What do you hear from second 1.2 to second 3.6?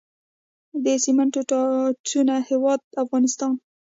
توتانو هیواد افغانستان.